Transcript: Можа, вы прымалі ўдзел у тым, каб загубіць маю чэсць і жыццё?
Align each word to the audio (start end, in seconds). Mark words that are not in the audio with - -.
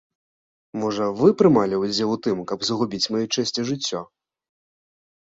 Можа, 0.83 1.03
вы 1.19 1.27
прымалі 1.41 1.75
ўдзел 1.83 2.09
у 2.13 2.15
тым, 2.29 2.37
каб 2.53 2.59
загубіць 2.71 3.11
маю 3.17 3.21
чэсць 3.37 3.55
і 3.65 3.67
жыццё? 3.69 4.01